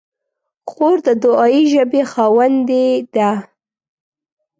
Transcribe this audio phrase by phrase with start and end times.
[0.69, 3.31] خور د دعایي ژبې خاوندې ده.